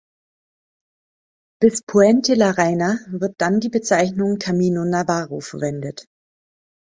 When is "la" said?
2.35-2.49